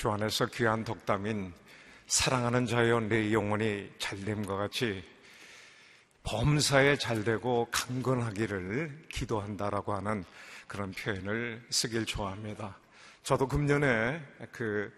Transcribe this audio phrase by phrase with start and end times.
[0.00, 1.52] 주 안에서 귀한 덕담인
[2.06, 5.04] 사랑하는 자여 내 영혼이 잘됨과 같이
[6.22, 10.24] 범사에 잘되고 강건하기를 기도한다라고 하는
[10.66, 12.78] 그런 표현을 쓰길 좋아합니다.
[13.24, 14.22] 저도 금년에
[14.52, 14.90] 그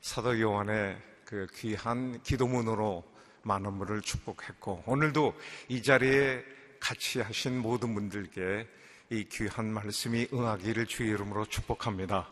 [0.00, 0.96] 사도 요한의
[1.26, 3.04] 그 귀한 기도문으로
[3.42, 6.42] 많은 분을 축복했고 오늘도 이 자리에
[6.80, 8.66] 같이 하신 모든 분들께
[9.10, 12.30] 이 귀한 말씀이 응하기를 주의 이름으로 축복합니다.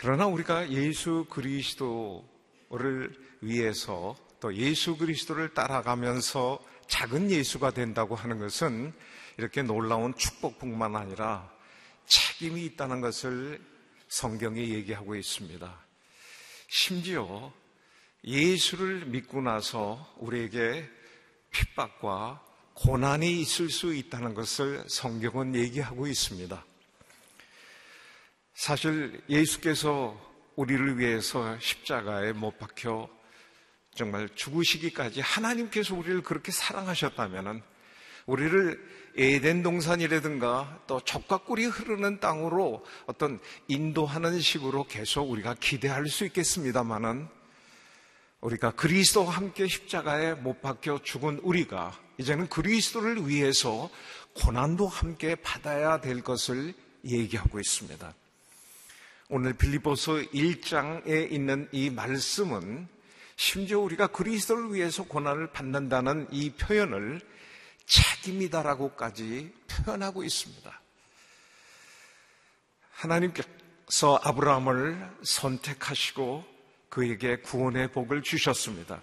[0.00, 8.94] 그러나 우리가 예수 그리스도를 위해서 또 예수 그리스도를 따라가면서 작은 예수가 된다고 하는 것은
[9.36, 11.52] 이렇게 놀라운 축복뿐만 아니라
[12.06, 13.60] 책임이 있다는 것을
[14.08, 15.70] 성경에 얘기하고 있습니다.
[16.66, 17.52] 심지어
[18.24, 20.88] 예수를 믿고 나서 우리에게
[21.50, 22.42] 핍박과
[22.72, 26.69] 고난이 있을 수 있다는 것을 성경은 얘기하고 있습니다.
[28.54, 30.18] 사실 예수께서
[30.56, 33.08] 우리를 위해서 십자가에 못 박혀
[33.94, 37.62] 정말 죽으시기까지 하나님께서 우리를 그렇게 사랑하셨다면
[38.26, 46.24] 우리를 에덴 동산이라든가 또 적과 꿀이 흐르는 땅으로 어떤 인도하는 식으로 계속 우리가 기대할 수
[46.26, 47.28] 있겠습니다만은
[48.40, 53.90] 우리가 그리스도와 함께 십자가에 못 박혀 죽은 우리가 이제는 그리스도를 위해서
[54.34, 56.72] 고난도 함께 받아야 될 것을
[57.04, 58.14] 얘기하고 있습니다.
[59.32, 62.88] 오늘 빌리보서 1장에 있는 이 말씀은
[63.36, 67.20] 심지어 우리가 그리스도를 위해서 고난을 받는다는 이 표현을
[67.86, 70.80] 책임이다라고까지 표현하고 있습니다.
[72.90, 76.44] 하나님께서 아브라함을 선택하시고
[76.88, 79.00] 그에게 구원의 복을 주셨습니다.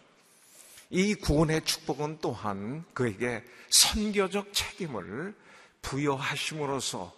[0.89, 5.33] 이 구원의 축복은 또한 그에게 선교적 책임을
[5.82, 7.17] 부여하심으로써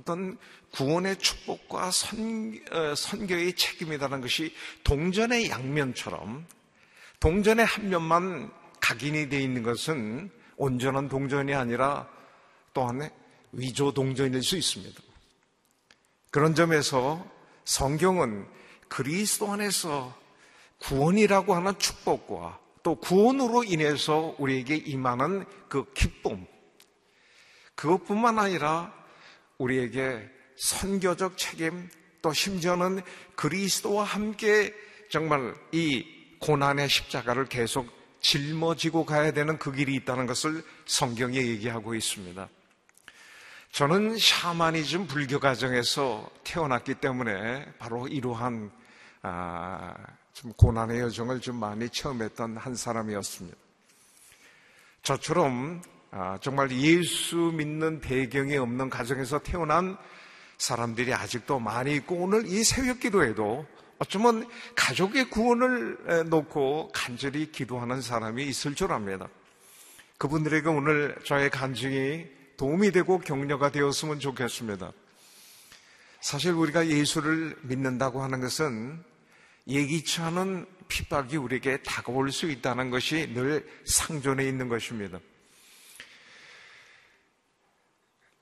[0.00, 0.38] 어떤
[0.72, 6.46] 구원의 축복과 선, 어, 선교의 책임이라는 것이 동전의 양면처럼
[7.18, 8.50] 동전의 한 면만
[8.80, 12.08] 각인이 되어 있는 것은 온전한 동전이 아니라
[12.72, 13.10] 또한
[13.52, 15.02] 위조 동전일 수 있습니다.
[16.30, 17.26] 그런 점에서
[17.64, 18.46] 성경은
[18.88, 20.18] 그리스도 안에서
[20.78, 26.46] 구원이라고 하는 축복과 또 구원으로 인해서 우리에게 임하는 그 기쁨,
[27.74, 28.99] 그것뿐만 아니라
[29.60, 31.88] 우리에게 선교적 책임
[32.22, 33.02] 또 심지어는
[33.34, 34.74] 그리스도와 함께
[35.10, 36.04] 정말 이
[36.40, 37.88] 고난의 십자가를 계속
[38.20, 42.48] 짊어지고 가야 되는 그 길이 있다는 것을 성경에 얘기하고 있습니다.
[43.72, 48.70] 저는 샤머니즘 불교 가정에서 태어났기 때문에 바로 이러한
[49.22, 49.94] 아,
[50.32, 53.56] 좀 고난의 여정을 좀 많이 체험했던 한 사람이었습니다.
[55.02, 55.82] 저처럼
[56.12, 59.96] 아, 정말 예수 믿는 배경이 없는 가정에서 태어난
[60.58, 63.64] 사람들이 아직도 많이 있고 오늘 이 새벽 기도에도
[63.98, 69.28] 어쩌면 가족의 구원을 놓고 간절히 기도하는 사람이 있을 줄 압니다.
[70.18, 72.26] 그분들에게 오늘 저의 간증이
[72.56, 74.92] 도움이 되고 격려가 되었으면 좋겠습니다.
[76.20, 79.02] 사실 우리가 예수를 믿는다고 하는 것은
[79.68, 85.20] 예기치 않은 핍박이 우리에게 다가올 수 있다는 것이 늘 상존해 있는 것입니다.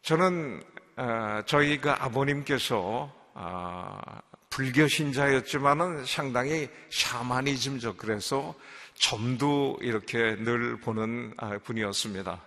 [0.09, 0.63] 저는
[0.97, 4.01] 어, 저희 그 아버님께서 어,
[4.49, 8.55] 불교 신자였지만은 상당히 샤머니즘적 그래서
[8.95, 12.41] 점도 이렇게 늘 보는 아, 분이었습니다.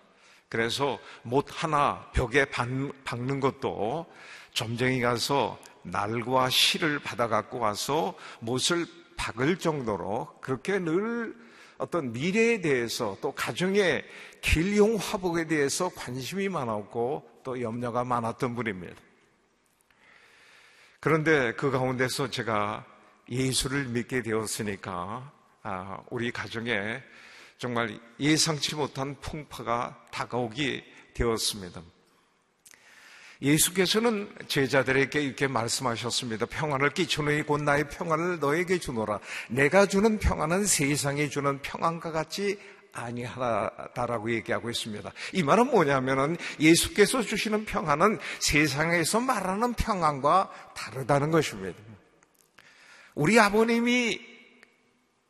[0.50, 4.08] 그래서 못 하나 벽에 박는 것도
[4.56, 11.36] 점쟁이 가서 날과 실을 받아 갖고 와서 못을 박을 정도로 그렇게 늘
[11.78, 14.04] 어떤 미래에 대해서 또 가정의
[14.42, 18.96] 길용 화복에 대해서 관심이 많았고 또 염려가 많았던 분입니다.
[21.00, 22.86] 그런데 그 가운데서 제가
[23.30, 25.32] 예수를 믿게 되었으니까
[25.64, 27.02] 아, 우리 가정에
[27.58, 30.84] 정말 예상치 못한 풍파가 다가오게
[31.14, 31.82] 되었습니다.
[33.42, 36.46] 예수께서는 제자들에게 이렇게 말씀하셨습니다.
[36.46, 39.20] 평안을 끼치노니 곧 나의 평안을 너에게 주노라.
[39.50, 42.60] 내가 주는 평안은 세상에 주는 평안과 같이
[42.94, 45.12] 아니하다라고 얘기하고 있습니다.
[45.34, 51.78] 이 말은 뭐냐면은 예수께서 주시는 평안은 세상에서 말하는 평안과 다르다는 것입니다.
[53.16, 54.20] 우리 아버님이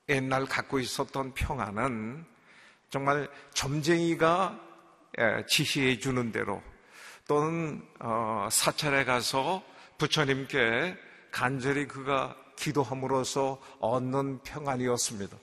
[0.10, 2.26] 옛날 갖고 있었던 평안은
[2.90, 4.60] 정말 점쟁이가
[5.48, 6.62] 지시해 주는 대로
[7.28, 9.64] 또는 어, 사찰에 가서
[9.98, 10.98] 부처님께
[11.32, 15.38] 간절히 그가 기도함으로써 얻는 평안이었습니다.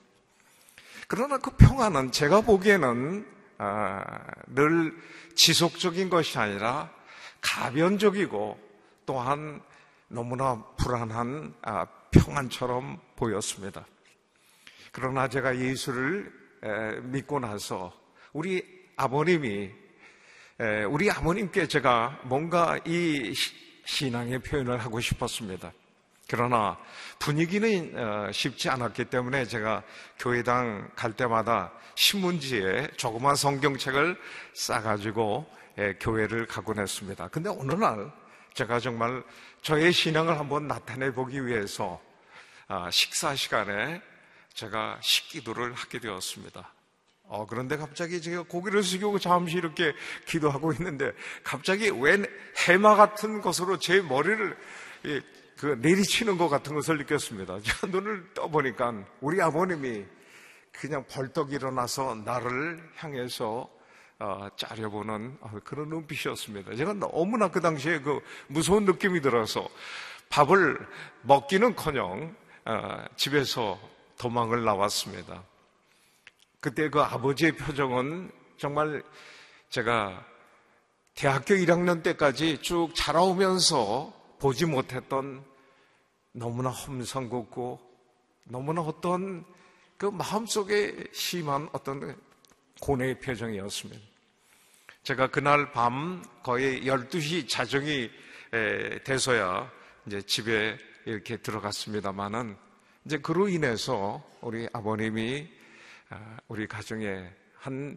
[1.09, 3.27] 그러나 그 평안은 제가 보기에는
[3.57, 4.05] 아,
[4.49, 4.95] 늘
[5.35, 6.93] 지속적인 것이 아니라
[7.41, 8.61] 가변적이고
[9.07, 9.63] 또한
[10.09, 13.87] 너무나 불안한 아, 평안처럼 보였습니다.
[14.93, 16.33] 그러나 제가 예수를
[17.05, 17.93] 믿고 나서
[18.33, 18.63] 우리
[18.97, 19.71] 아버님이
[20.91, 23.33] 우리 아버님께 제가 뭔가 이
[23.85, 25.73] 신앙의 표현을 하고 싶었습니다.
[26.29, 26.77] 그러나
[27.19, 29.83] 분위기는 어, 쉽지 않았기 때문에 제가
[30.19, 34.17] 교회당 갈 때마다 신문지에 조그만 성경책을
[34.53, 35.59] 싸가지고
[36.01, 37.29] 교회를 가곤 했습니다.
[37.29, 38.13] 근데 어느 날
[38.55, 39.23] 제가 정말
[39.63, 42.01] 저의 신앙을 한번 나타내 보기 위해서
[42.67, 44.03] 아, 식사 시간에
[44.53, 46.73] 제가 식기도를 하게 되었습니다.
[47.25, 49.95] 어, 그런데 갑자기 제가 고개를 숙이고 잠시 이렇게
[50.27, 51.13] 기도하고 있는데
[51.45, 52.27] 갑자기 웬
[52.67, 54.57] 해마 같은 것으로 제 머리를
[55.59, 57.61] 그 내리치는 것 같은 것을 느꼈습니다.
[57.63, 60.05] 제가 눈을 떠보니까 우리 아버님이
[60.71, 63.69] 그냥 벌떡 일어나서 나를 향해서
[64.21, 66.77] 어, 짜려보는 어, 그런 눈빛이었습니다.
[66.77, 69.69] 제가 너무나 그 당시에 그 무서운 느낌이 들어서
[70.29, 70.79] 밥을
[71.23, 73.81] 먹기는커녕 어, 집에서
[74.19, 75.43] 도망을 나왔습니다.
[76.61, 79.03] 그때 그 아버지의 표정은 정말
[79.71, 80.25] 제가
[81.15, 85.45] 대학교 1학년 때까지 쭉 자라오면서 보지 못했던
[86.33, 87.81] 너무나 험상궂고
[88.45, 89.45] 너무나 어떤
[89.97, 92.17] 그 마음속에 심한 어떤
[92.81, 94.01] 고뇌의 표정이었습니다.
[95.03, 98.11] 제가 그날 밤 거의 12시 자정이
[99.05, 99.71] 돼서야
[100.07, 102.57] 이제 집에 이렇게 들어갔습니다만은
[103.05, 105.49] 이제 그로 인해서 우리 아버님이
[106.11, 107.97] 아, 우리 가정에 한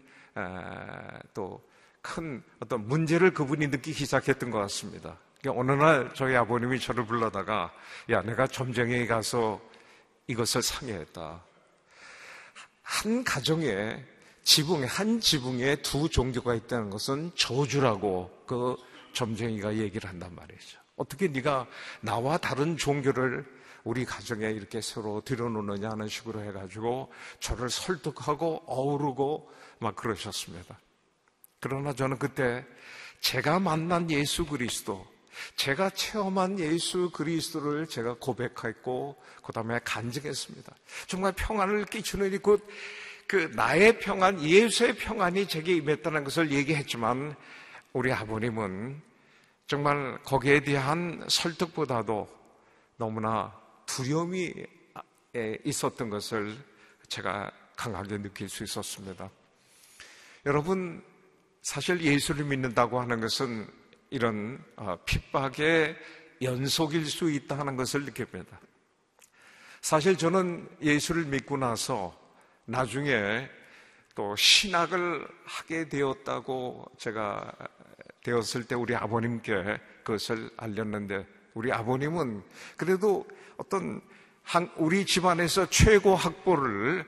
[1.34, 5.18] 또큰 아, 어떤 문제를 그분이 느끼기 시작했던 것 같습니다.
[5.48, 7.74] 어느 날 저희 아버님이 저를 불러다가
[8.10, 9.60] 야 내가 점쟁이에 가서
[10.28, 11.44] 이것을 상해했다.
[12.84, 14.04] 한 가정에
[14.44, 18.76] 지붕에 한 지붕에 두 종교가 있다는 것은 저주라고 그
[19.14, 20.80] 점쟁이가 얘기를 한단 말이죠.
[20.96, 21.68] 어떻게 네가
[22.02, 23.46] 나와 다른 종교를
[23.84, 30.80] 우리 가정에 이렇게 서로 들여놓느냐 하는 식으로 해가지고 저를 설득하고 어우르고 막 그러셨습니다.
[31.60, 32.66] 그러나 저는 그때
[33.22, 35.06] 제가 만난 예수 그리스도,
[35.56, 40.76] 제가 체험한 예수 그리스도를 제가 고백했고, 그 다음에 간증했습니다.
[41.08, 42.66] 정말 평안을 끼치는 이곳,
[43.28, 47.36] 그 나의 평안, 예수의 평안이 제게 임했다는 것을 얘기했지만,
[47.94, 49.02] 우리 아버님은
[49.68, 52.28] 정말 거기에 대한 설득보다도
[52.98, 53.54] 너무나
[53.86, 54.54] 두려움이
[55.64, 56.58] 있었던 것을
[57.08, 59.30] 제가 강하게 느낄 수 있었습니다.
[60.46, 61.04] 여러분,
[61.62, 63.68] 사실 예수를 믿는다고 하는 것은
[64.12, 65.98] 이런 어, 핍박의
[66.42, 68.60] 연속일 수 있다 하는 것을 느낍니다.
[69.80, 72.16] 사실 저는 예수를 믿고 나서
[72.66, 73.50] 나중에
[74.14, 77.52] 또 신학을 하게 되었다고 제가
[78.24, 82.44] 되었을 때 우리 아버님께 그것을 알렸는데 우리 아버님은
[82.78, 83.26] 그래도
[83.58, 84.02] 어떤
[84.44, 87.06] 한 우리 집안에서 최고 학부를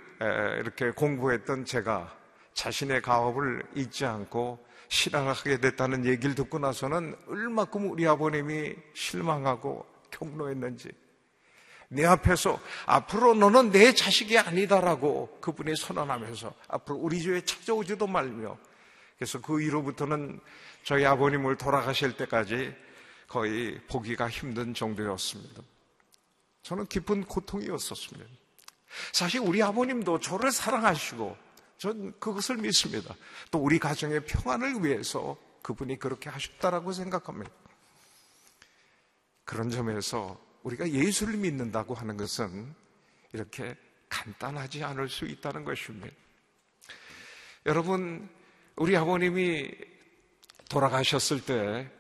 [0.60, 2.16] 이렇게 공부했던 제가
[2.54, 10.90] 자신의 가업을 잊지 않고 신앙을 하게 됐다는 얘기를 듣고 나서는 얼마큼 우리 아버님이 실망하고 경로했는지
[11.90, 18.58] 내 앞에서 앞으로 너는 내 자식이 아니다라고 그분이 선언하면서 앞으로 우리 집에 찾아오지도 말며
[19.18, 20.40] 그래서 그 이후로부터는
[20.84, 22.76] 저희 아버님을 돌아가실 때까지
[23.28, 25.62] 거의 보기가 힘든 정도였습니다.
[26.64, 28.30] 저는 깊은 고통이었었습니다.
[29.12, 31.36] 사실 우리 아버님도 저를 사랑하시고
[31.84, 33.14] 전 그것을 믿습니다.
[33.52, 37.52] 또 우리 가정의 평안을 위해서 그분이 그렇게 하셨다라고 생각합니다.
[39.44, 42.74] 그런 점에서 우리가 예수를 믿는다고 하는 것은
[43.34, 43.76] 이렇게
[44.08, 46.16] 간단하지 않을 수 있다는 것입니다.
[47.66, 48.30] 여러분,
[48.78, 49.70] 우리 아버님이
[50.70, 51.92] 돌아가셨을 때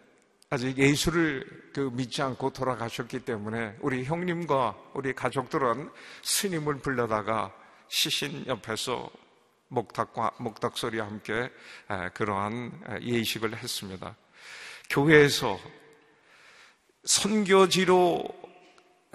[0.49, 7.53] 아직 예수를 그 믿지 않고 돌아가셨기 때문에 우리 형님과 우리 가족들은 스님을 불러다가
[7.89, 9.11] 시신 옆에서
[9.73, 11.49] 목탁과 목탁 소리와 함께
[12.13, 14.15] 그러한 예식을 했습니다.
[14.89, 15.59] 교회에서
[17.03, 18.23] 선교지로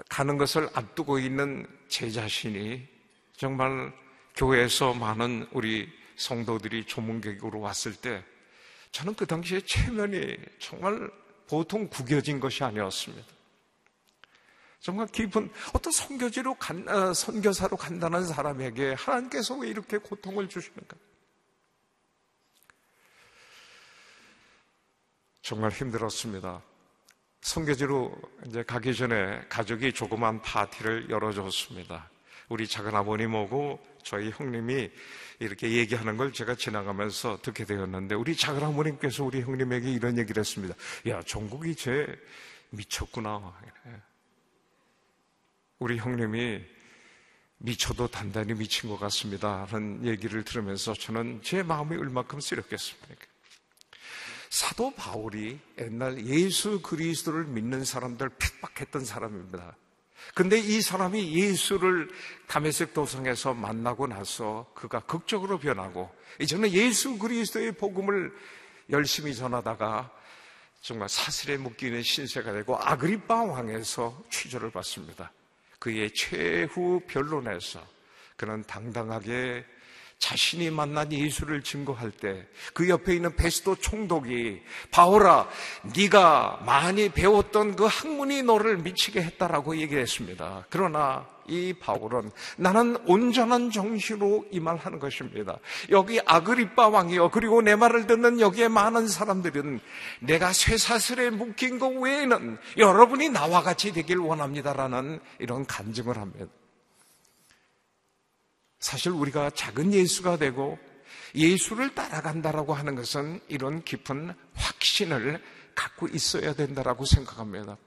[0.09, 2.87] 가는 것을 앞두고 있는 제 자신이
[3.35, 3.91] 정말
[4.35, 8.23] 교회에서 많은 우리 성도들이 조문객으로 왔을 때
[8.91, 11.09] 저는 그 당시에 체면이 정말
[11.47, 13.38] 보통 구겨진 것이 아니었습니다.
[14.79, 20.95] 정말 깊은 어떤 선교지로 간, 어, 선교사로 간다는 사람에게 하나님께서 왜 이렇게 고통을 주시는가?
[25.41, 26.61] 정말 힘들었습니다.
[27.41, 32.09] 선교지로 이제 가기 전에 가족이 조그만 파티를 열어줬습니다.
[32.49, 34.89] 우리 작은 아버님 오고 저희 형님이
[35.39, 40.75] 이렇게 얘기하는 걸 제가 지나가면서 듣게 되었는데 우리 작은 아버님께서 우리 형님에게 이런 얘기를 했습니다.
[41.07, 42.07] 야, 종국이 제
[42.71, 43.53] 미쳤구나.
[45.79, 46.61] 우리 형님이
[47.59, 49.65] 미쳐도 단단히 미친 것 같습니다.
[49.69, 53.15] 하는 얘기를 들으면서 저는 제 마음이 얼마큼 쓰렸겠습니까?
[54.49, 59.75] 사도 바울이 옛날 예수 그리스도를 믿는 사람들 핍박했던 사람입니다.
[60.33, 62.09] 근데 이 사람이 예수를
[62.47, 68.33] 담에색 도성에서 만나고 나서 그가 극적으로 변하고 이제는 예수 그리스도의 복음을
[68.89, 70.11] 열심히 전하다가
[70.81, 75.31] 정말 사슬에 묶이는 신세가 되고 아그리빠 왕에서 취조를 받습니다.
[75.79, 77.85] 그의 최후 변론에서
[78.35, 79.65] 그는 당당하게
[80.19, 84.61] 자신이 만난 예수를 증거할 때 그 옆에 있는 베스도 총독이
[84.91, 85.47] 바오라
[85.95, 90.65] 네가 많이 배웠던 그 학문이 너를 미치게 했다라고 얘기했습니다.
[90.69, 95.57] 그러나 이 바울은 나는 온전한 정신으로 이 말 하는 것입니다.
[95.89, 97.31] 여기 아그리빠 왕이요.
[97.31, 99.79] 그리고 내 말을 듣는 여기에 많은 사람들은
[100.19, 106.45] 내가 쇠사슬에 묶인 것 외에는 여러분이 나와 같이 되길 원합니다라는 이런 간증을 합니다.
[108.79, 110.79] 사실 우리가 작은 예수가 되고
[111.35, 115.41] 예수를 따라간다라고 하는 것은 이런 깊은 확신을
[115.75, 117.77] 갖고 있어야 된다라고 생각합니다.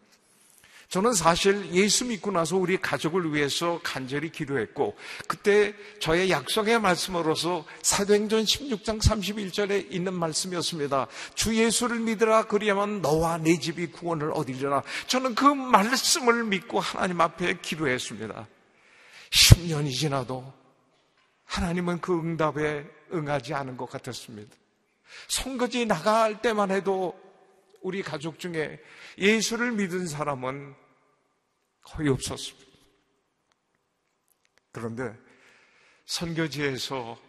[0.92, 4.94] 저는 사실 예수 믿고 나서 우리 가족을 위해서 간절히 기도했고
[5.26, 11.06] 그때 저의 약속의 말씀으로서 사도행전 16장 31절에 있는 말씀이었습니다.
[11.34, 14.82] 주 예수를 믿으라 그리하면 너와 내 집이 구원을 얻으리라.
[15.06, 18.46] 저는 그 말씀을 믿고 하나님 앞에 기도했습니다.
[19.30, 20.52] 10년이 지나도
[21.52, 24.56] 하나님은 그 응답에 응하지 않은 것 같았습니다.
[25.28, 27.20] 선거지 나갈 때만 해도
[27.82, 28.82] 우리 가족 중에
[29.18, 30.74] 예수를 믿은 사람은
[31.82, 32.72] 거의 없었습니다.
[34.72, 35.14] 그런데
[36.06, 37.20] 선교지에서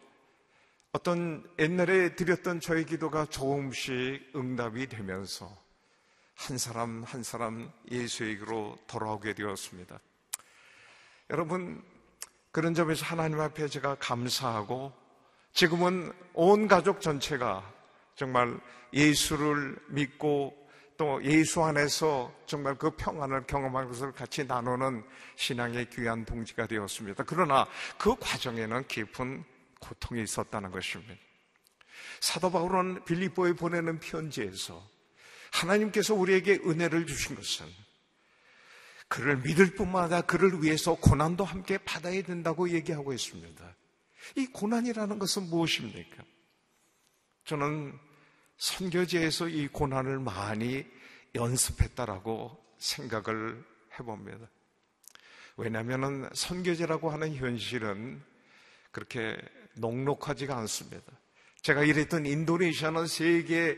[0.93, 5.53] 어떤 옛날에 드렸던 저의 기도가 조금씩 응답이 되면서
[6.35, 9.99] 한 사람 한 사람 예수에게로 돌아오게 되었습니다.
[11.29, 11.83] 여러분,
[12.53, 14.93] 그런 점에서 하나님 앞에 제가 감사하고
[15.53, 17.67] 지금은 온 가족 전체가
[18.15, 18.59] 정말
[18.93, 20.55] 예수를 믿고
[20.95, 25.03] 또 예수 안에서 정말 그 평안을 경험하는 것을 같이 나누는
[25.35, 27.23] 신앙의 귀한 동지가 되었습니다.
[27.25, 27.65] 그러나
[27.97, 29.43] 그 과정에는 깊은
[29.79, 31.15] 고통이 있었다는 것입니다.
[32.19, 34.87] 사도 바울은 빌립보에 보내는 편지에서
[35.51, 37.65] 하나님께서 우리에게 은혜를 주신 것은
[39.13, 43.75] 그를 믿을 뿐만 아니라 그를 위해서 고난도 함께 받아야 된다고 얘기하고 있습니다.
[44.37, 46.23] 이 고난이라는 것은 무엇입니까?
[47.45, 47.93] 저는
[48.57, 50.83] 선교지에서 이 고난을 많이
[51.35, 53.63] 연습했다라고 생각을
[53.99, 54.49] 해봅니다.
[55.57, 58.19] 왜냐하면 선교제라고 하는 현실은
[58.89, 59.37] 그렇게
[59.75, 61.03] 녹록하지가 않습니다.
[61.61, 63.77] 제가 일했던 인도네시아는 세계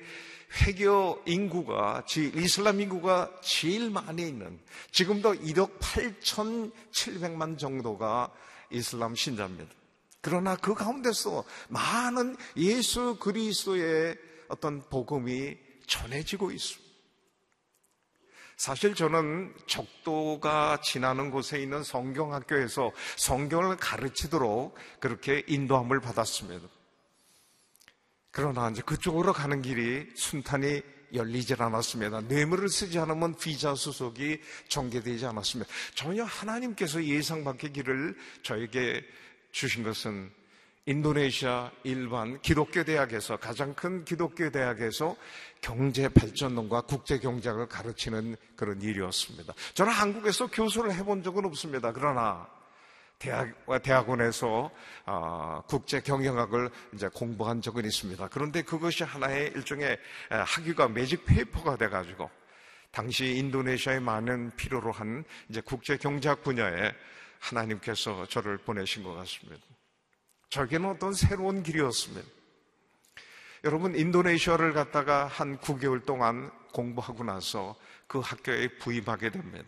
[0.53, 2.03] 회교 인구가,
[2.35, 4.59] 이슬람 인구가 제일 많이 있는,
[4.91, 8.31] 지금도 1억 8,700만 정도가
[8.69, 9.73] 이슬람 신자입니다.
[10.21, 16.85] 그러나 그 가운데서 많은 예수 그리스도의 어떤 복음이 전해지고 있습니다.
[18.57, 26.67] 사실 저는 적도가 지나는 곳에 있는 성경학교에서 성경을 가르치도록 그렇게 인도함을 받았습니다.
[28.35, 32.19] 그러나 이제 그쪽으로 가는 길이 순탄히 열리질 않았습니다.
[32.19, 35.71] 뇌물을 쓰지 않으면 비자 수속이 전개되지 않았습니다.
[35.93, 38.13] 전혀 하나님께서 예상 밖의 길을
[38.43, 39.05] 저에게
[39.53, 40.29] 주신 것은
[40.85, 45.15] 인도네시아 일반 기독교 대학에서 가장 큰 기독교 대학에서
[45.61, 49.53] 경제 발전론과 국제 경제학을 가르치는 그런 일이었습니다.
[49.75, 51.93] 저는 한국에서 교수를 해본 적은 없습니다.
[51.93, 52.45] 그러나
[53.19, 54.71] 대학, 대학원에서
[55.05, 58.27] 어, 국제 경영학을 이제 공부한 적은 있습니다.
[58.29, 59.97] 그런데 그것이 하나의 일종의
[60.29, 62.29] 학위가 magic paper가 돼가지고
[62.91, 66.93] 당시 인도네시아에 많은 필요로 한 이제 국제 경제학 분야에
[67.39, 69.61] 하나님께서 저를 보내신 것 같습니다.
[70.49, 72.25] 저에게는 어떤 새로운 길이었습니다.
[73.65, 77.75] 여러분, 인도네시아를 갔다가 한 9개월 동안 공부하고 나서
[78.07, 79.67] 그 학교에 부임하게 됩니다.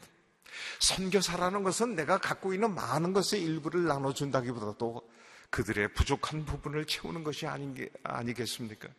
[0.80, 5.02] 선교사라는 것은 내가 갖고 있는 많은 것의 일부를 나눠준다기보다도
[5.50, 8.90] 그들의 부족한 부분을 채우는 것이 아닌 아니겠습니까?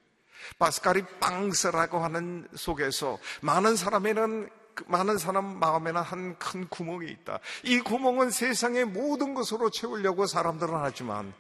[0.59, 4.49] 파스칼이 빵스라고 하는 속에서 많은 사람에는
[4.87, 7.41] 많은 사람 마음에는 한 큰 구멍이 있다.
[7.65, 11.35] 이 구멍은 세상의 모든 것으로 채우려고 사람들은 하지만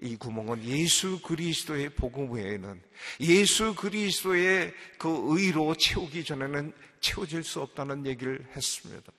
[0.00, 2.82] 이 구멍은 예수 그리스도의 복음 외에는
[3.20, 9.12] 예수 그리스도의 그 의로 채우기 전에는 채워질 수 없다는 얘기를 했습니다.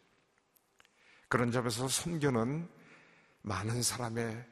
[1.29, 2.67] 그런 점에서 선교는
[3.43, 4.45] 많은 사람의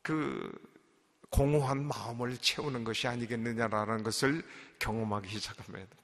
[0.00, 0.50] 그
[1.28, 4.44] 공허한 마음을 채우는 것이 아니겠느냐라는 것을
[4.78, 5.96] 경험하기 시작합니다.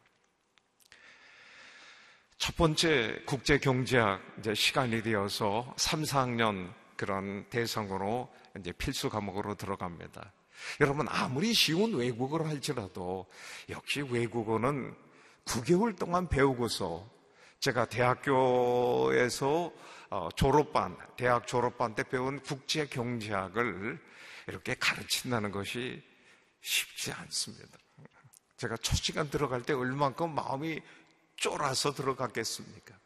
[2.37, 8.29] 첫 번째 국제 경제학 이제 시간이 되어서 3, 4학년 그런 대상으로
[8.59, 10.33] 이제 필수 과목으로 들어갑니다.
[10.81, 13.27] 여러분 아무리 쉬운 외국어를 할지라도
[13.69, 14.93] 역시 외국어는
[15.45, 17.09] 9개월 동안 배우고서
[17.63, 19.73] 제가 대학교에서
[20.11, 24.01] 어, 졸업반, 대학 졸업반 때 배운 국제 경제학을
[24.49, 26.03] 이렇게 가르친다는 것이
[26.61, 27.79] 쉽지 않습니다.
[28.57, 30.81] 제가 첫 시간 들어갈 때 얼만큼 마음이
[31.37, 32.97] 쫄아서 들어갔겠습니까?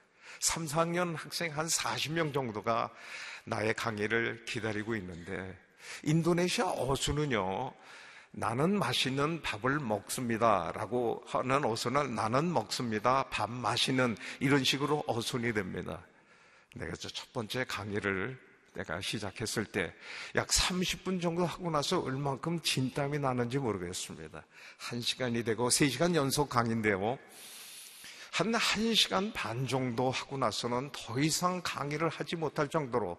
[0.41, 2.91] 3, 4학년 학생 한 40명 정도가
[3.45, 5.55] 나의 강의를 기다리고 있는데
[6.03, 7.75] 인도네시아 어수는요,
[8.39, 10.71] 나는 맛있는 밥을 먹습니다.
[10.75, 13.25] 라고 하는 어수는 나는 먹습니다.
[13.31, 16.05] 밥 마시는 이런 식으로 어순이 됩니다.
[16.75, 18.39] 내가 첫 번째 강의를
[18.75, 19.91] 내가 시작했을 때
[20.35, 24.45] 약 30분 정도 하고 나서 얼만큼 진땀이 나는지 모르겠습니다.
[24.81, 27.19] 1시간이 되고 3시간 연속 강의인데요.
[28.33, 33.17] 한 1시간 반 정도 하고 나서는 더 이상 강의를 하지 못할 정도로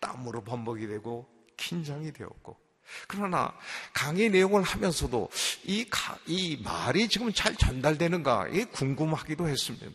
[0.00, 2.69] 땀으로 범벅이 되고 긴장이 되었고
[3.08, 3.52] 그러나
[3.92, 5.30] 강의 내용을 하면서도
[5.64, 9.86] 이, 가, 이 말이 지금 잘 전달되는가 이 궁금하기도 했습니다.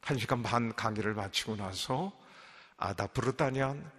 [0.00, 2.12] 한 시간 반 강의를 마치고 나서
[2.76, 3.90] 아다 부르다니안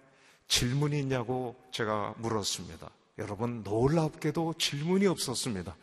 [0.48, 2.90] 질문이 있냐고 제가 물었습니다.
[3.18, 5.74] 여러분 놀랍게도 질문이 없었습니다.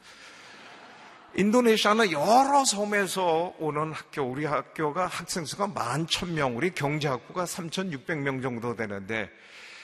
[1.36, 8.76] 인도네시아는 여러 섬에서 오는 학교, 우리 학교가 학생 수가 만 천명 우리 경제학부가 3,600명 정도
[8.76, 9.30] 되는데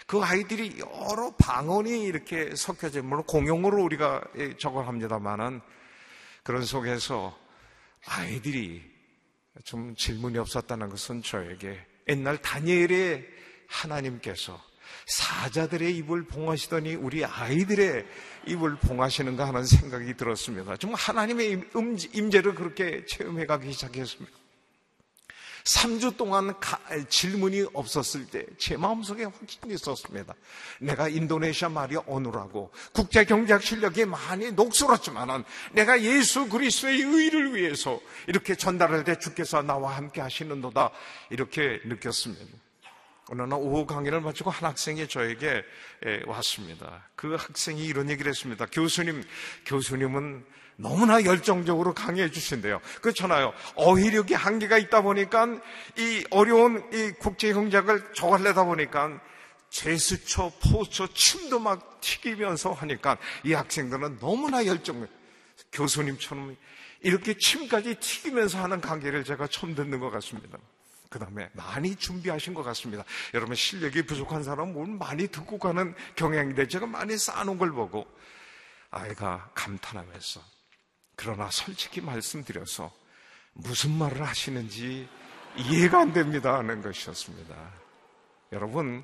[0.08, 4.24] 그 아이들이 여러 방언이 이렇게 섞여져, 물론 공용어로 우리가
[4.58, 5.62] 저걸 합니다만은
[6.44, 7.38] 그런 속에서
[8.06, 8.82] 아이들이
[9.66, 13.28] 좀 질문이 없었다는 것은 저에게 옛날 다니엘의
[13.68, 14.64] 하나님께서
[15.08, 18.06] 사자들의 입을 봉하시더니 우리 아이들의
[18.48, 20.78] 입을 봉하시는가 하는 생각이 들었습니다.
[20.78, 21.66] 좀 하나님의
[22.14, 24.38] 임재를 그렇게 체험해 가기 시작했습니다.
[25.68, 30.34] 3주 동안 가, 질문이 없었을 때 제 마음속에 확신이 있었습니다.
[30.80, 38.56] 내가 인도네시아 말이 어느라고 국제 경제학 실력이 많이 녹슬었지만은 내가 예수 그리스도의 의를 위해서 이렇게
[38.56, 40.92] 전달할 때 주께서 나와 함께 하시는도다
[41.30, 42.46] 이렇게 느꼈습니다.
[43.30, 45.64] 어느 날 오후 강의를 마치고 한 학생이 저에게
[46.28, 47.04] 왔습니다.
[47.16, 48.66] 그 학생이 이런 얘기를 했습니다.
[48.72, 49.24] 교수님,
[49.66, 50.46] 교수님은
[50.78, 52.80] 너무나 열정적으로 강의해 주신대요.
[53.02, 53.54] 그렇잖아요.
[53.76, 55.48] 어휘력이 한계가 있다 보니까
[55.98, 59.20] 이 어려운 이 국제 경작을 적어내다 보니까
[59.70, 65.08] 제스처, 포처, 침도 막 튀기면서 하니까 이 학생들은 너무나 열정,
[65.72, 66.56] 교수님처럼
[67.02, 70.58] 이렇게 침까지 튀기면서 하는 강의를 제가 처음 듣는 것 같습니다.
[71.10, 73.04] 그 다음에 많이 준비하신 것 같습니다.
[73.34, 78.06] 여러분 실력이 부족한 사람은 뭘 많이 듣고 가는 경향인데 제가 많이 쌓아놓은 걸 보고
[78.92, 80.57] 아이가 감탄하면서
[81.18, 82.94] 그러나 솔직히 말씀드려서
[83.54, 85.10] 무슨 말을 하시는지
[85.58, 87.56] 이해가 안 됩니다 하는 것이었습니다.
[88.54, 89.04] 여러분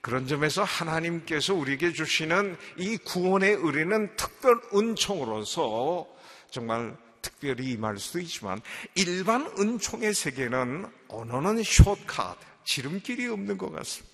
[0.00, 6.08] 그런 점에서 하나님께서 우리에게 주시는 이 구원의 의리는 특별 은총으로서
[6.50, 8.62] 정말 특별히 임할 수도 있지만
[8.94, 14.10] 일반 은총의 세계는 언어는 숏컷, 지름길이 없는 것 같습니다.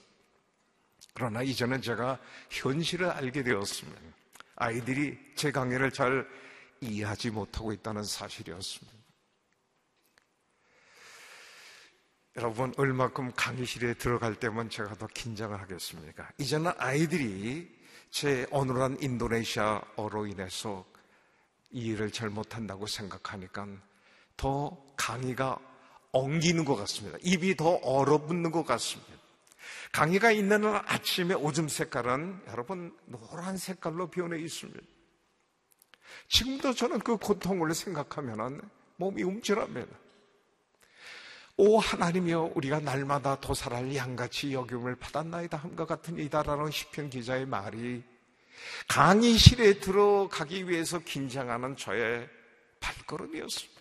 [1.14, 2.18] 그러나 이제는 제가
[2.50, 4.00] 현실을 알게 되었습니다.
[4.56, 6.26] 아이들이 제 강의를 잘
[6.80, 8.96] 이해하지 못하고 있다는 사실이었습니다.
[12.36, 16.30] 여러분, 얼마큼 강의실에 들어갈 때면 제가 더 긴장을 하겠습니까?
[16.38, 17.74] 이제는 아이들이
[18.10, 20.84] 제 어눌한 인도네시아어로 인해서
[21.70, 23.66] 이해를 잘 못한다고 생각하니까
[24.36, 25.58] 더 강의가
[26.12, 27.18] 엉기는 것 같습니다.
[27.22, 29.12] 입이 더 얼어붙는 것 같습니다.
[29.92, 34.80] 강의가 있는 아침에 오줌 색깔은 여러분 노란 색깔로 변해 있습니다.
[36.28, 38.60] 지금도 저는 그 고통을 생각하면
[38.96, 39.96] 몸이 움찔합니다.
[41.58, 48.02] 오 하나님이여 우리가 날마다 도살할 양같이 여김을 받았나이다 함과 같은 이다라는 시편 기자의 말이
[48.88, 52.28] 강의실에 들어가기 위해서 긴장하는 저의
[52.80, 53.80] 발걸음이었습니다.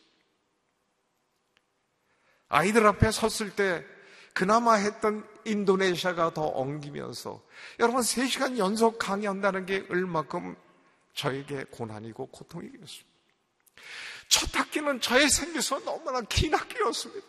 [2.47, 3.85] 아이들 앞에 섰을 때
[4.33, 7.41] 그나마 했던 인도네시아가 더 엉기면서
[7.79, 10.55] 여러분 3시간 연속 강의한다는 게 얼마큼
[11.15, 13.15] 저에게 고난이고 고통이었습니다.
[14.27, 17.25] 첫 학기는 저의 생에서 너무나 긴 학기였습니다.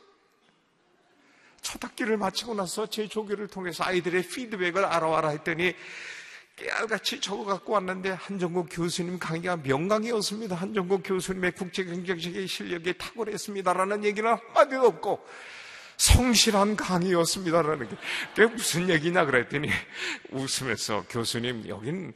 [1.63, 5.75] 첫 학기를 마치고 나서 제 조교를 통해서 아이들의 피드백을 알아와라 했더니
[6.57, 10.55] 깨알같이 적어 갖고 왔는데 한정국 교수님 강의가 명강이었습니다.
[10.55, 15.27] 한정국 교수님의 국제경제학의 실력이 탁월했습니다라는 얘기는 한마디도 없고
[15.99, 17.97] 성실한 강의였습니다라는 게
[18.35, 19.69] 그게 무슨 얘기냐 그랬더니
[20.31, 22.15] 웃으면서 교수님 여긴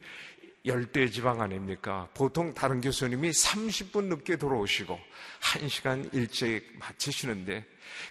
[0.65, 2.07] 열대 지방 아닙니까?
[2.13, 4.99] 보통 다른 교수님이 30분 늦게 들어오시고
[5.41, 7.65] 1시간 일찍 마치시는데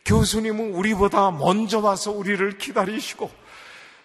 [0.04, 3.30] 교수님은 우리보다 먼저 와서 우리를 기다리시고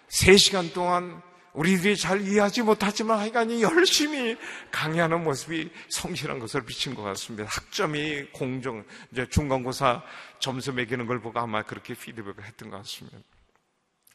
[0.08, 1.20] 3시간 동안
[1.54, 4.36] 우리들이 잘 이해하지 못하지만 하여간이 열심히
[4.70, 7.48] 강의하는 모습이 성실한 것을 비친 것 같습니다.
[7.48, 10.02] 학점이 공정, 이제 중간고사
[10.38, 13.18] 점수 매기는 걸 보고 아마 그렇게 피드백을 했던 것 같습니다.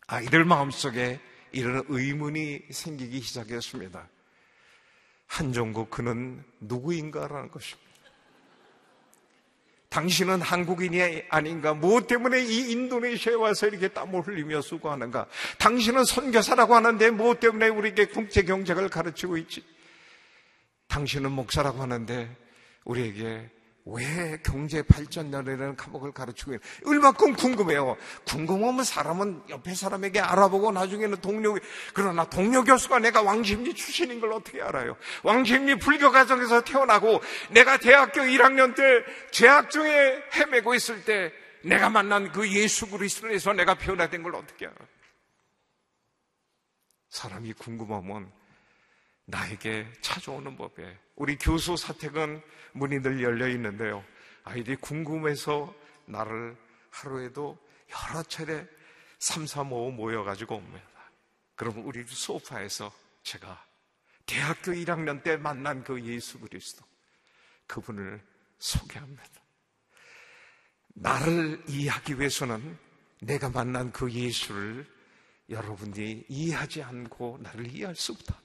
[0.06, 1.20] 아이들 마음속에
[1.52, 4.08] 이런 의문이 생기기 시작했습니다.
[5.32, 7.90] 한종국 그는 누구인가라는 것입니다.
[9.88, 11.74] 당신은 한국인이 아닌가?
[11.74, 15.28] 무엇 때문에 이 인도네시아에 와서 이렇게 땀을 흘리며 수고하는가?
[15.58, 19.64] 당신은 선교사라고 하는데 무엇 때문에 우리에게 국제 경제를 가르치고 있지?
[20.90, 22.36] 당신은 목사라고 하는데
[22.84, 23.50] 우리에게
[23.86, 27.98] 왜 경제 발전이라는 과목을 가르치고 있는 얼마큼 궁금해요.
[28.26, 31.58] 궁금하면 사람은 옆에 사람에게 알아보고 나중에는 동료
[31.94, 34.96] 그러나 동료 교수가 내가 왕십리 출신인 걸 어떻게 알아요?
[35.24, 38.84] 왕십리 불교 가정에서 태어나고 내가 대학교 1학년 때
[39.32, 44.88] 재학 중에 헤매고 있을 때 내가 만난 그 예수 그리스도에서 내가 변화된 걸 어떻게 알아요?
[47.10, 48.32] 사람이 궁금하면
[49.26, 54.04] 나에게 찾아오는 법에 우리 교수 사택은 문이 늘 열려 있는데요.
[54.44, 55.72] 아이들이 궁금해서
[56.08, 56.58] 나를
[56.90, 57.60] 하루에도
[57.92, 58.68] 여러 차례
[59.20, 60.88] 3, 4, 5 모여가지고 옵니다.
[61.54, 63.64] 그러면 우리 소파에서 제가
[64.26, 66.84] 대학교 1학년 때 만난 그 예수 그리스도
[67.68, 68.20] 그분을
[68.58, 69.42] 소개합니다.
[70.96, 72.80] 나를 이해하기 위해서는
[73.20, 74.88] 내가 만난 그 예수를
[75.52, 78.42] 여러분들이 이해하지 않고 나를 이해할 수 없다.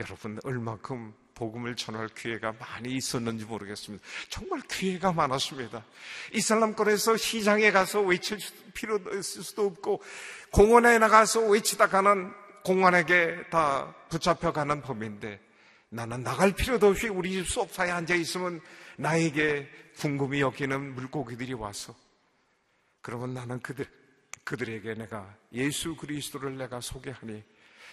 [0.00, 4.04] 여러분 얼마큼 복음을 전할 기회가 많이 있었는지 모르겠습니다.
[4.28, 5.84] 정말 기회가 많았습니다.
[6.32, 8.38] 이슬람권에서 시장에 가서 외칠
[8.72, 10.02] 필요도 있을 수도 없고
[10.50, 12.32] 공원에 나가서 외치다 가는
[12.64, 15.40] 공원에게 다 붙잡혀 가는 법인데
[15.90, 18.60] 나는 나갈 필요도 없이 우리 집 소파에 앉아 있으면
[18.96, 21.94] 나에게 궁금히 여기는 물고기들이 와서
[23.00, 23.86] 그러면 나는 그들
[24.44, 27.42] 그들에게 내가 예수 그리스도를 내가 소개하니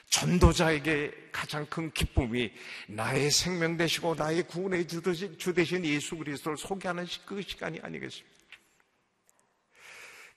[0.10, 2.52] 전도자에게 가장 큰 기쁨이
[2.88, 8.32] 나의 생명 되시고 나의 구원의 주 되신 예수 그리스도를 소개하는 그 시간이 아니겠습니까?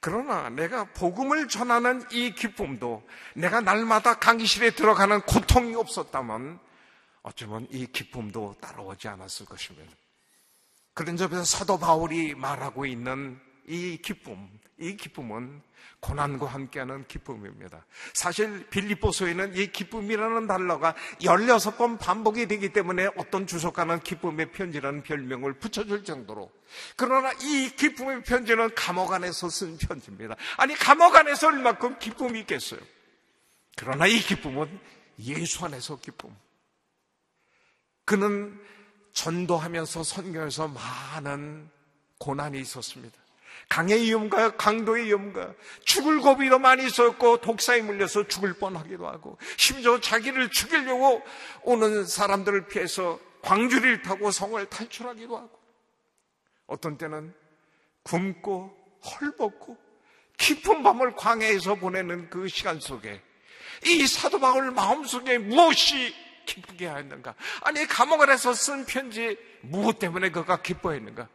[0.01, 6.61] 그러나 내가 복음을 전하는 이 기쁨도 내가 날마다 강의실에 들어가는 고통이 없었다면
[7.23, 9.91] 어쩌면 이 기쁨도 따라오지 않았을 것입니다.
[10.93, 15.63] 그런 점에서 사도 바울이 말하고 있는 이 기쁨, 이 기쁨은
[16.01, 17.87] 고난과 함께하는 기쁨입니다.
[18.13, 26.05] 사실 빌립보서에는 이 기쁨이라는 단어가 16번 반복이 되기 때문에 어떤 주석가는 기쁨의 편지라는 별명을 붙여줄
[26.05, 26.51] 정도로
[26.97, 30.37] 그러나 이 기쁨의 편지는 감옥 안에서 쓴 편지입니다.
[30.57, 32.81] 아니 감옥 안에서 얼마큼 기쁨이 있겠어요.
[33.77, 34.79] 그러나 이 기쁨은
[35.21, 36.35] 예수 안에서 기쁨.
[38.05, 38.61] 그는
[39.13, 41.71] 전도하면서 선교해서 많은
[42.19, 43.24] 고난이 있었습니다.
[43.69, 50.51] 강의 위험과 강도의 위험과 죽을 고비도 많이 있었고 독사에 물려서 죽을 뻔하기도 하고 심지어 자기를
[50.51, 51.23] 죽이려고
[51.63, 55.59] 오는 사람들을 피해서 광주리를 타고 성을 탈출하기도 하고
[56.67, 57.35] 어떤 때는
[58.05, 59.77] 굶고 헐벗고
[60.37, 63.23] 깊은 밤을 광야에서 보내는 그 시간 속에
[63.87, 66.15] 이 사도 바울 마음속에 무엇이
[66.47, 67.35] 기쁘게 하였는가?
[67.63, 71.29] 아니 감옥 안에서 쓴 편지 무엇 때문에 그가 기뻐했는가?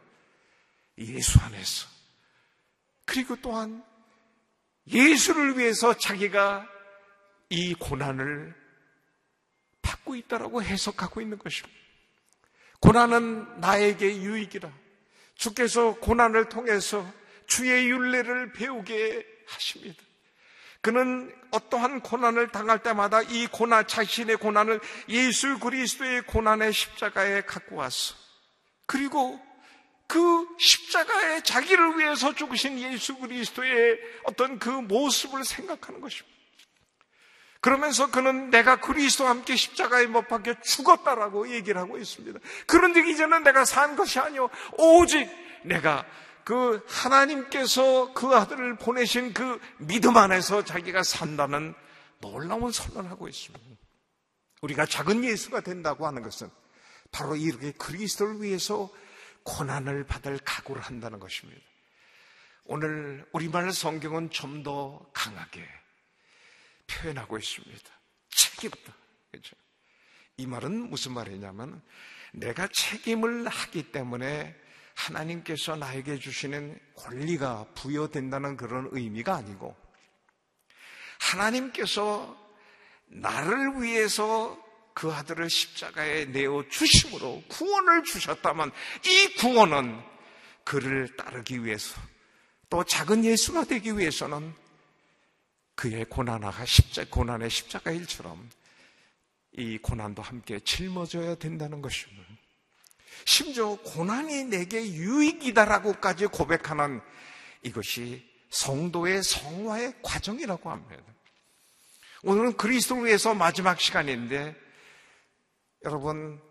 [1.00, 1.88] 예수 안에서
[3.10, 3.84] 그리고 또한
[4.86, 6.70] 예수를 위해서 자기가
[7.50, 8.56] 이 고난을
[9.82, 11.76] 받고 있다라고 해석하고 있는 것입니다.
[12.80, 14.72] 고난은 나에게 유익이라.
[15.34, 17.04] 주께서 고난을 통해서
[17.48, 20.04] 주의 윤례를 배우게 하십니다.
[20.82, 28.14] 그는 어떠한 고난을 당할 때마다 이 고난, 자신의 고난을 예수 그리스도의 고난의 십자가에 갖고 왔어.
[28.86, 29.42] 그리고
[30.10, 36.36] 그 십자가에 자기를 위해서 죽으신 예수 그리스도의 어떤 그 모습을 생각하는 것입니다.
[37.62, 42.40] 그러면서 그는 내가 그리스도와 함께 십자가에 못 박혀 죽었다라고 얘기를 하고 있습니다.
[42.66, 45.30] 그런즉 이제는 내가 산 것이 아니요 오직
[45.64, 46.04] 내가
[46.44, 51.76] 그 하나님께서 그 아들을 보내신 그 믿음 안에서 자기가 산다는
[52.20, 53.64] 놀라운 선언을 하고 있습니다.
[54.64, 56.50] 우리가 작은 예수가 된다고 하는 것은
[57.12, 58.90] 바로 이렇게 그리스도를 위해서
[59.44, 61.62] 고난을 받을 각오를 한다는 것입니다.
[62.66, 65.68] 오늘 우리말 성경은 좀 더 강하게
[66.88, 67.90] 표현하고 있습니다.
[68.30, 68.94] 책임다.
[69.32, 69.56] 그렇죠?
[70.38, 71.82] 이 말은 무슨 말이냐면
[72.34, 74.56] 내가 책임을 하기 때문에
[74.96, 79.76] 하나님께서 나에게 주시는 권리가 부여된다는 그런 의미가 아니고
[81.20, 82.38] 하나님께서
[83.08, 84.58] 나를 위해서
[85.00, 88.70] 그 아들을 십자가에 내어 주심으로 구원을 주셨다면
[89.06, 89.98] 이 구원은
[90.66, 91.96] 그를 따르기 위해서
[92.70, 94.54] 또 작은 예수가 되기 위해서는
[95.76, 98.50] 그의 고난아가 십자 고난의 십자가 일처럼
[99.54, 102.28] 이 고난도 함께 짊어져야 된다는 것입니다.
[103.24, 107.00] 심지어 고난이 내게 유익이다라고까지 고백하는
[107.64, 111.02] 이것이 성도의 성화의 과정이라고 합니다.
[112.24, 114.68] 오늘은 그리스도를 위해서 마지막 시간인데
[115.86, 116.42] 여러분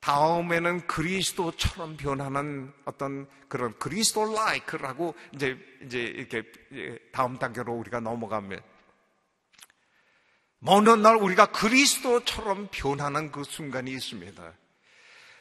[0.00, 6.42] 다음에는 그리스도처럼 변하는 어떤 그런 그리스도 라이크라고 이제 이제 이렇게
[7.12, 8.60] 다음 단계로 우리가 넘어가면
[10.58, 14.52] 먼날 우리가 그리스도처럼 변하는 그 순간이 있습니다.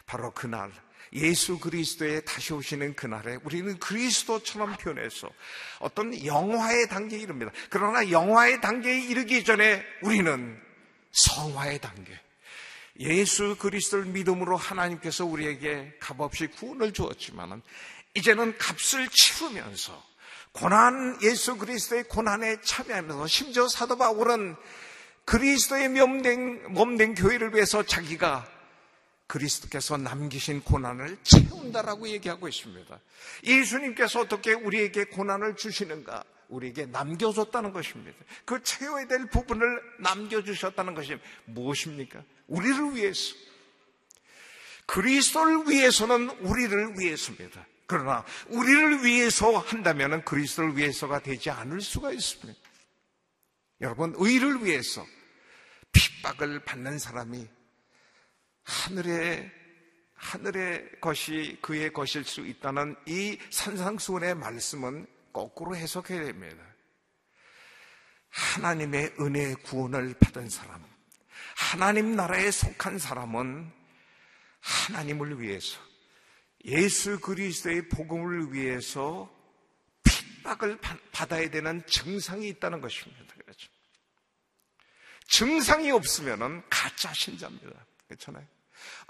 [0.06, 0.72] 바로 그날
[1.14, 5.30] 예수 그리스도에 다시 오시는 그날에 우리는 그리스도처럼 변해서
[5.80, 7.52] 어떤 영화의 단계에 이릅니다.
[7.70, 10.62] 그러나 영화의 단계에 이르기 전에 우리는
[11.12, 12.20] 성화의 단계.
[13.00, 17.62] 예수 그리스도를 믿음으로 하나님께서 우리에게 값없이 구원을 주었지만
[18.14, 20.04] 이제는 값을 치르면서
[20.52, 24.56] 고난 예수 그리스도의 고난에 참여하면서 심지어 사도 바울은
[25.26, 28.50] 그리스도의 몸된, 몸된 교회를 위해서 자기가
[29.28, 33.00] 그리스도께서 남기신 고난을 채운다라고 얘기하고 있습니다.
[33.44, 36.24] 예수님께서 어떻게 우리에게 고난을 주시는가?
[36.48, 38.18] 우리에게 남겨줬다는 것입니다.
[38.44, 42.24] 그 채워야 될 부분을 남겨주셨다는 것이 무엇입니까?
[42.50, 43.36] 우리를 위해서.
[44.86, 47.66] 그리스도를 위해서는 우리를 위해서입니다.
[47.86, 52.60] 그러나 우리를 위해서 한다면 그리스도를 위해서가 되지 않을 수가 있습니다.
[53.82, 55.06] 여러분, 의를 위해서
[55.92, 57.48] 핍박을 받는 사람이
[58.64, 59.60] 하늘의
[60.20, 66.64] 하늘의 것이 그의 것일 수 있다는 이 산상수훈의 말씀은 거꾸로 해석해야 됩니다.
[68.30, 70.84] 하나님의 은혜의 구원을 받은 사람,
[71.70, 73.72] 하나님 나라에 속한 사람은
[74.60, 75.80] 하나님을 위해서
[76.66, 79.32] 예수 그리스도의 복음을 위해서
[80.04, 80.80] 핍박을
[81.12, 83.36] 받아야 되는 증상이 있다는 것입니다.
[83.36, 83.70] 그렇죠?
[85.28, 87.86] 증상이 없으면 가짜 신자입니다.
[88.08, 88.48] 그렇잖아요.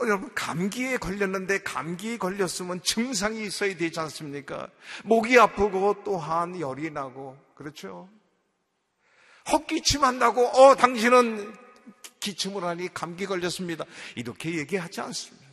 [0.02, 4.70] 어, 여러분 감기에 걸렸는데 감기에 걸렸으면 증상이 있어야 되지 않습니까?
[5.06, 8.10] 목이 아프고 또한 열이 나고 그렇죠?
[9.50, 11.69] 헛기침 한다고 어 당신은
[12.20, 13.86] 기침을 하니 감기 걸렸습니다.
[14.16, 15.48] 이렇게 얘기하지 않습니다.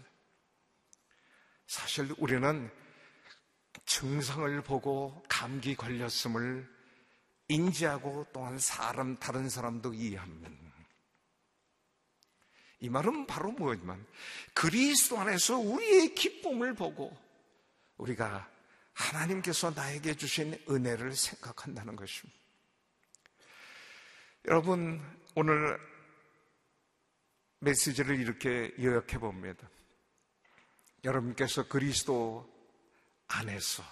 [1.67, 2.71] 사실 우리는
[3.85, 6.69] 증상을 보고 감기 걸렸음을
[7.49, 10.51] 인지하고 또한 사람 다른 사람도 이해합니다.
[12.81, 14.07] 이 말은 바로 뭐냐면
[14.53, 17.17] 그리스도 안에서 우리의 기쁨을 보고
[17.97, 18.51] 우리가
[18.93, 22.39] 하나님께서 나에게 주신 은혜를 생각한다는 것입니다.
[24.47, 25.01] 여러분,
[25.35, 25.79] 오늘
[27.67, 29.69] 메시지를 이렇게 요약해 봅니다.
[31.03, 32.49] 여러분께서 그리스도
[33.27, 33.83] 안에서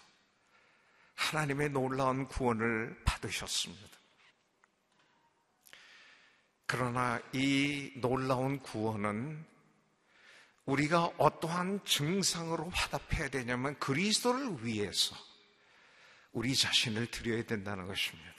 [1.17, 3.99] 하나님의 놀라운 구원을 받으셨습니다.
[6.67, 9.45] 그러나 이 놀라운 구원은
[10.67, 15.17] 우리가 어떠한 증상으로 화답해야 되냐면 그리스도를 위해서
[16.31, 18.34] 우리 자신을 드려야 된다는 것입니다.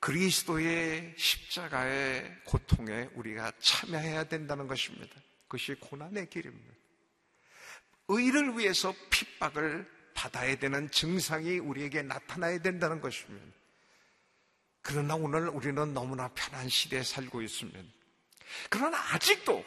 [0.00, 5.14] 그리스도의 십자가의 고통에 우리가 참여해야 된다는 것입니다.
[5.42, 6.74] 그것이 고난의 길입니다.
[8.08, 13.46] 의를 위해서 핍박을 받아야 되는 증상이 우리에게 나타나야 된다는 것입니다.
[14.82, 17.78] 그러나 오늘 우리는 너무나 편한 시대에 살고 있습니다.
[18.70, 19.64] 그러나 아직도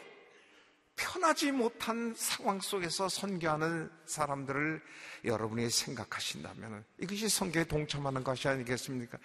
[0.96, 4.82] 편하지 못한 상황 속에서 선교하는 사람들을
[5.24, 9.18] 여러분이 생각하신다면 이것이 선교에 동참하는 것이 아니겠습니까?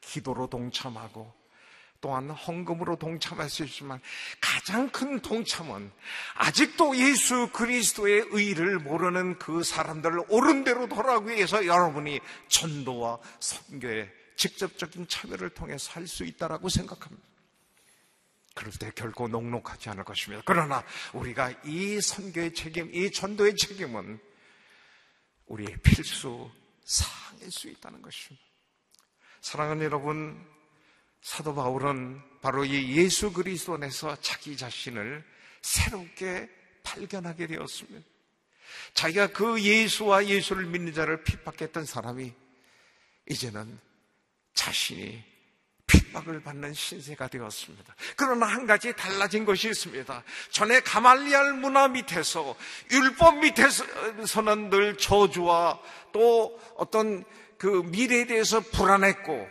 [0.00, 1.40] 기도로 동참하고
[2.00, 4.00] 또한 헌금으로 동참할 수 있지만
[4.40, 5.92] 가장 큰 동참은
[6.34, 15.08] 아직도 예수 그리스도의 의를 모르는 그 사람들을 옳은 대로 돌아가기 위해서 여러분이 전도와 선교에 직접적인
[15.08, 17.28] 참여를 통해서 할 수 있다라고 생각합니다.
[18.54, 20.42] 그럴 때 결코 녹록하지 않을 것입니다.
[20.46, 20.82] 그러나
[21.12, 24.18] 우리가 이 선교의 책임, 이 전도의 책임은
[25.46, 26.50] 우리의 필수
[26.84, 28.49] 사항일 수 있다는 것입니다.
[29.40, 30.46] 사랑하는 여러분,
[31.22, 35.24] 사도 바울은 바로 이 예수 그리스도 안에서 자기 자신을
[35.62, 36.48] 새롭게
[36.82, 38.06] 발견하게 되었습니다.
[38.94, 42.32] 자기가 그 예수와 예수를 믿는 자를 핍박했던 사람이
[43.28, 43.78] 이제는
[44.54, 45.22] 자신이
[45.86, 47.94] 핍박을 받는 신세가 되었습니다.
[48.16, 50.22] 그러나 한 가지 달라진 것이 있습니다.
[50.50, 52.54] 전에 가말리알 문화 밑에서
[52.92, 55.80] 율법 밑에서는 늘 저주와
[56.12, 57.24] 또 어떤
[57.60, 59.46] 그 미래에 대해서 불안했고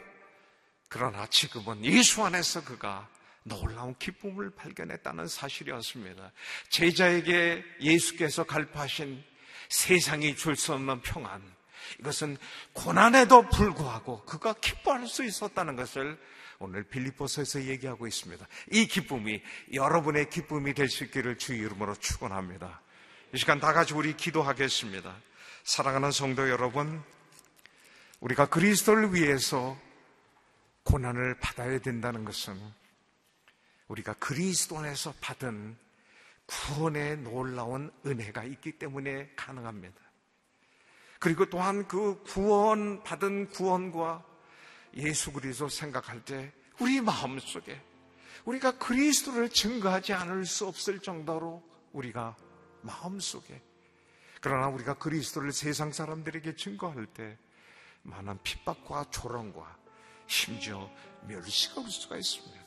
[0.88, 3.08] 그러나 지금은 예수 안에서 그가
[3.44, 6.32] 놀라운 기쁨을 발견했다는 사실이었습니다.
[6.70, 9.24] 제자에게 예수께서 갈파하신
[9.70, 11.40] 세상이 줄 수 없는 평안,
[12.00, 12.38] 이것은
[12.74, 16.20] 고난에도 불구하고 그가 기뻐할 수 있었다는 것을
[16.58, 18.44] 오늘 빌립보서에서 얘기하고 있습니다.
[18.72, 19.40] 이 기쁨이
[19.72, 22.82] 여러분의 기쁨이 될 수 있기를 주 이름으로 축원합니다.
[23.36, 25.16] 이 시간 다 같이 우리 기도하겠습니다.
[25.64, 27.04] 사랑하는 성도 여러분,
[28.20, 29.78] 우리가 그리스도를 위해서
[30.84, 32.60] 고난을 받아야 된다는 것은
[33.88, 35.78] 우리가 그리스도 안에서 받은
[36.46, 39.96] 구원의 놀라운 은혜가 있기 때문에 가능합니다.
[41.20, 44.26] 그리고 또한 그 구원 받은 구원과
[44.96, 47.80] 예수 그리스도 생각할 때 우리 마음 속에
[48.46, 52.36] 우리가 그리스도를 증거하지 않을 수 없을 정도로 우리가
[52.82, 53.62] 마음 속에
[54.42, 57.38] 그러나 우리가 그리스도를 세상 사람들에게 증거할 때
[58.04, 59.78] 많은 핍박과 조롱과
[60.28, 60.90] 심지어
[61.28, 62.60] 멸시가 올 수가 있습니다.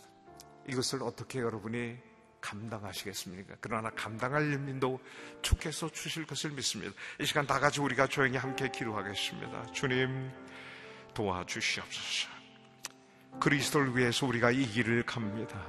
[0.69, 1.97] 이것을 어떻게 여러분이
[2.41, 3.57] 감당하시겠습니까?
[3.61, 5.01] 그러나 감당할 연민도
[5.43, 6.93] 주께서 주실 것을 믿습니다.
[7.21, 9.73] 이 시간 다 같이 우리가 조용히 함께 기도하겠습니다.
[9.73, 10.31] 주님
[11.15, 12.29] 도와주시옵소서.
[13.41, 15.65] 그리스도를 위해서 우리가 이 길을 갑니다.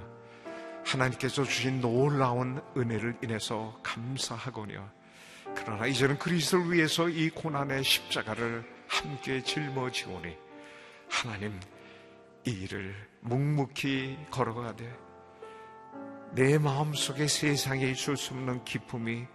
[0.86, 4.92] 하나님께서 주신 놀라운 은혜를 인해서 감사하거니와
[5.56, 10.38] 그러나 이제는 그리스도를 위해서 이 고난의 십자가를 함께 짊어지오니
[11.10, 11.60] 하나님
[12.46, 14.96] 이 일을 묵묵히 걸어가되
[16.34, 19.26] 내 마음속에 세상에 있을 수 없는 기쁨이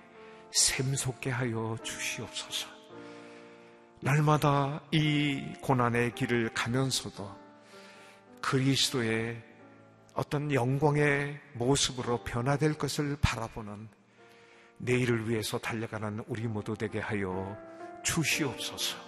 [0.53, 2.68] 샘솟게 하여 주시옵소서.
[4.01, 7.29] 날마다 이 고난의 길을 가면서도
[8.40, 9.42] 그리스도의
[10.14, 13.88] 어떤 영광의 모습으로 변화될 것을 바라보는
[14.79, 17.57] 내일을 위해서 달려가는 우리 모두 되게 하여
[18.05, 19.08] 주시옵소서.